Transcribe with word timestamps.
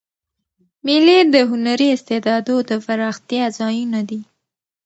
مېلې 0.85 1.17
د 1.33 1.35
هنري 1.49 1.87
استعدادو 1.95 2.55
د 2.69 2.71
پراختیا 2.85 3.43
ځایونه 3.59 3.99
دي. 4.09 4.21